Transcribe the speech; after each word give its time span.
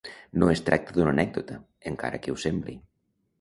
No 0.43 0.47
es 0.53 0.61
tracta 0.69 0.95
d'una 0.95 1.13
anècdota, 1.15 1.59
encara 1.93 2.23
que 2.25 2.35
ho 2.35 2.41
sembli. 2.47 2.77